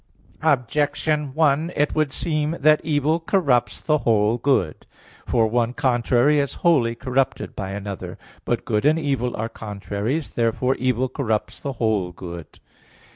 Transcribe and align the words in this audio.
Objection 0.41 1.31
1: 1.35 1.73
It 1.75 1.93
would 1.93 2.11
seem 2.11 2.55
that 2.59 2.81
evil 2.83 3.19
corrupts 3.19 3.81
the 3.81 3.99
whole 3.99 4.39
good. 4.39 4.87
For 5.27 5.45
one 5.45 5.73
contrary 5.73 6.39
is 6.39 6.55
wholly 6.65 6.95
corrupted 6.95 7.55
by 7.55 7.69
another. 7.73 8.17
But 8.43 8.65
good 8.65 8.83
and 8.83 8.97
evil 8.97 9.35
are 9.37 9.47
contraries. 9.47 10.33
Therefore 10.33 10.73
evil 10.77 11.07
corrupts 11.07 11.59
the 11.59 11.73
whole 11.73 12.11
good. 12.13 12.59